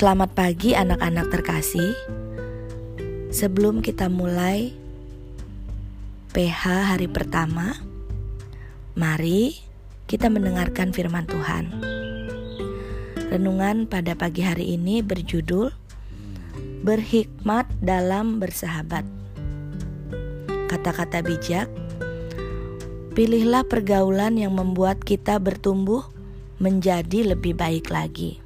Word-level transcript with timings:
Selamat 0.00 0.32
pagi 0.32 0.72
anak-anak 0.72 1.28
terkasih. 1.28 1.92
Sebelum 3.28 3.84
kita 3.84 4.08
mulai 4.08 4.72
PH 6.32 6.96
hari 6.96 7.04
pertama, 7.04 7.76
mari 8.96 9.60
kita 10.08 10.32
mendengarkan 10.32 10.96
firman 10.96 11.28
Tuhan. 11.28 11.84
Renungan 13.28 13.84
pada 13.84 14.16
pagi 14.16 14.40
hari 14.40 14.72
ini 14.72 15.04
berjudul 15.04 15.68
Berhikmat 16.80 17.68
dalam 17.84 18.40
bersahabat. 18.40 19.04
Kata-kata 20.72 21.20
bijak, 21.20 21.68
pilihlah 23.12 23.68
pergaulan 23.68 24.40
yang 24.40 24.56
membuat 24.56 25.04
kita 25.04 25.36
bertumbuh 25.36 26.08
menjadi 26.56 27.36
lebih 27.36 27.52
baik 27.52 27.92
lagi. 27.92 28.40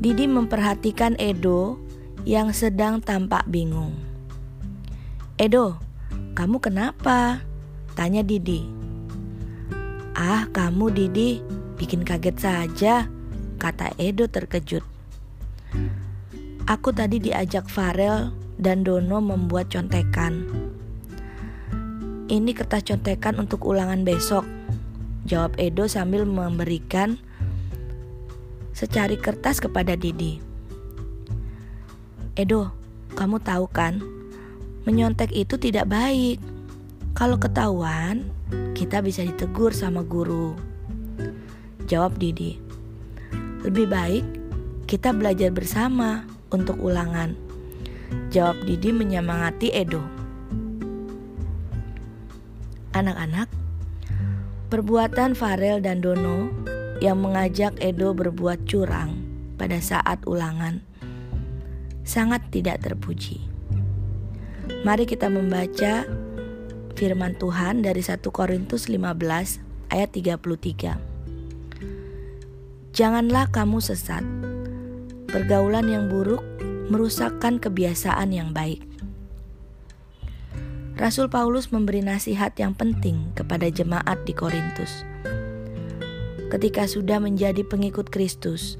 Didi 0.00 0.24
memperhatikan 0.24 1.12
Edo 1.20 1.76
yang 2.24 2.56
sedang 2.56 3.04
tampak 3.04 3.44
bingung. 3.44 3.92
Edo, 5.36 5.76
kamu 6.32 6.56
kenapa? 6.56 7.44
Tanya 7.92 8.24
Didi. 8.24 8.64
Ah, 10.16 10.48
kamu 10.56 10.88
Didi, 10.88 11.44
bikin 11.76 12.00
kaget 12.00 12.36
saja, 12.40 13.12
kata 13.60 13.92
Edo 14.00 14.24
terkejut. 14.24 14.80
Aku 16.64 16.96
tadi 16.96 17.20
diajak 17.20 17.68
Farel 17.68 18.32
dan 18.56 18.80
Dono 18.80 19.20
membuat 19.20 19.68
contekan. 19.68 20.48
Ini 22.24 22.56
kertas 22.56 22.88
contekan 22.88 23.36
untuk 23.36 23.68
ulangan 23.68 24.00
besok, 24.00 24.48
jawab 25.28 25.52
Edo 25.60 25.84
sambil 25.92 26.24
memberikan 26.24 27.20
secari 28.80 29.20
kertas 29.20 29.60
kepada 29.60 29.92
Didi. 29.92 30.40
Edo, 32.32 32.72
kamu 33.12 33.36
tahu 33.44 33.68
kan, 33.68 34.00
menyontek 34.88 35.28
itu 35.36 35.60
tidak 35.60 35.92
baik. 35.92 36.40
Kalau 37.12 37.36
ketahuan, 37.36 38.24
kita 38.72 39.04
bisa 39.04 39.20
ditegur 39.20 39.76
sama 39.76 40.00
guru. 40.00 40.56
Jawab 41.92 42.16
Didi. 42.16 42.56
Lebih 43.60 43.84
baik 43.92 44.24
kita 44.88 45.12
belajar 45.12 45.52
bersama 45.52 46.24
untuk 46.48 46.80
ulangan. 46.80 47.36
Jawab 48.32 48.64
Didi 48.64 48.96
menyemangati 48.96 49.76
Edo. 49.76 50.00
Anak-anak, 52.96 53.52
perbuatan 54.72 55.36
Farel 55.36 55.84
dan 55.84 56.00
Dono 56.00 56.48
yang 57.00 57.18
mengajak 57.24 57.72
Edo 57.80 58.12
berbuat 58.12 58.68
curang 58.68 59.24
pada 59.56 59.80
saat 59.80 60.20
ulangan 60.28 60.84
sangat 62.04 62.44
tidak 62.52 62.84
terpuji. 62.84 63.40
Mari 64.84 65.08
kita 65.08 65.32
membaca 65.32 66.04
firman 66.94 67.34
Tuhan 67.40 67.80
dari 67.80 68.04
1 68.04 68.20
Korintus 68.28 68.88
15 68.92 69.00
ayat 69.92 70.10
33. 70.12 70.96
Janganlah 72.92 73.48
kamu 73.48 73.80
sesat. 73.80 74.24
Pergaulan 75.30 75.86
yang 75.88 76.10
buruk 76.10 76.42
merusakkan 76.90 77.62
kebiasaan 77.62 78.34
yang 78.34 78.50
baik. 78.50 78.82
Rasul 80.98 81.32
Paulus 81.32 81.72
memberi 81.72 82.04
nasihat 82.04 82.52
yang 82.60 82.76
penting 82.76 83.32
kepada 83.32 83.72
jemaat 83.72 84.20
di 84.28 84.36
Korintus 84.36 85.06
ketika 86.50 86.84
sudah 86.90 87.22
menjadi 87.22 87.62
pengikut 87.62 88.10
Kristus. 88.10 88.76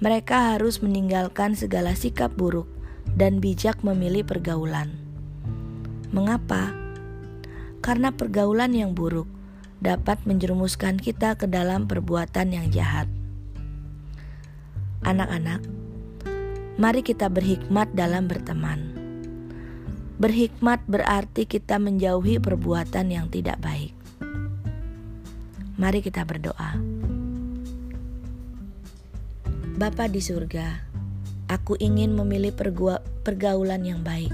Mereka 0.00 0.56
harus 0.56 0.80
meninggalkan 0.80 1.54
segala 1.54 1.92
sikap 1.94 2.32
buruk 2.34 2.66
dan 3.14 3.38
bijak 3.38 3.84
memilih 3.84 4.26
pergaulan. 4.26 4.90
Mengapa? 6.10 6.72
Karena 7.84 8.10
pergaulan 8.10 8.72
yang 8.72 8.96
buruk 8.96 9.28
dapat 9.84 10.16
menjerumuskan 10.24 10.96
kita 10.96 11.36
ke 11.36 11.44
dalam 11.44 11.84
perbuatan 11.84 12.56
yang 12.56 12.66
jahat. 12.72 13.06
Anak-anak, 15.04 15.60
mari 16.80 17.04
kita 17.04 17.28
berhikmat 17.28 17.92
dalam 17.92 18.24
berteman. 18.24 18.96
Berhikmat 20.16 20.80
berarti 20.88 21.44
kita 21.44 21.76
menjauhi 21.76 22.40
perbuatan 22.40 23.12
yang 23.12 23.28
tidak 23.28 23.60
baik. 23.60 24.03
Mari 25.74 26.06
kita 26.06 26.22
berdoa. 26.22 26.78
Bapa 29.74 30.06
di 30.06 30.22
surga, 30.22 30.86
aku 31.50 31.74
ingin 31.82 32.14
memilih 32.14 32.54
pergaulan 33.26 33.82
yang 33.82 34.06
baik 34.06 34.30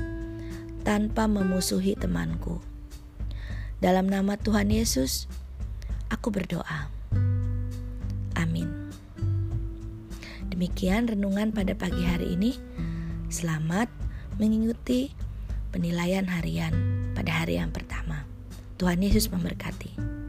tanpa 0.84 1.24
memusuhi 1.24 1.96
temanku. 1.96 2.60
Dalam 3.80 4.12
nama 4.12 4.36
Tuhan 4.36 4.68
Yesus, 4.68 5.32
aku 6.12 6.28
berdoa. 6.28 6.92
Amin. 8.36 8.68
Demikian 10.52 11.08
renungan 11.08 11.56
pada 11.56 11.72
pagi 11.72 12.04
hari 12.04 12.36
ini. 12.36 12.52
Selamat 13.32 13.88
mengikuti 14.36 15.16
penilaian 15.72 16.28
harian 16.28 16.76
pada 17.16 17.32
hari 17.32 17.56
yang 17.56 17.72
pertama. 17.72 18.28
Tuhan 18.76 19.00
Yesus 19.00 19.32
memberkati. 19.32 20.19